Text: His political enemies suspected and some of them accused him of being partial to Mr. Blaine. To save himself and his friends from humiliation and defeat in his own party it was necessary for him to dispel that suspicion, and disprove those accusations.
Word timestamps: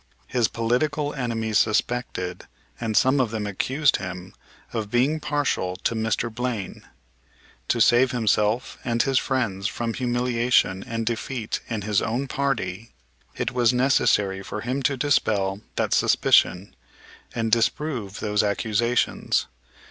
His 0.25 0.47
political 0.47 1.13
enemies 1.13 1.59
suspected 1.59 2.47
and 2.79 2.97
some 2.97 3.19
of 3.19 3.29
them 3.29 3.45
accused 3.45 3.97
him 3.97 4.33
of 4.73 4.89
being 4.89 5.19
partial 5.19 5.75
to 5.75 5.93
Mr. 5.93 6.33
Blaine. 6.33 6.81
To 7.67 7.79
save 7.79 8.09
himself 8.09 8.79
and 8.83 9.03
his 9.03 9.19
friends 9.19 9.67
from 9.67 9.93
humiliation 9.93 10.83
and 10.83 11.05
defeat 11.05 11.59
in 11.69 11.83
his 11.83 12.01
own 12.01 12.27
party 12.27 12.95
it 13.37 13.51
was 13.51 13.73
necessary 13.73 14.41
for 14.41 14.61
him 14.61 14.81
to 14.89 14.97
dispel 14.97 15.61
that 15.75 15.93
suspicion, 15.93 16.75
and 17.35 17.51
disprove 17.51 18.21
those 18.21 18.41
accusations. 18.41 19.45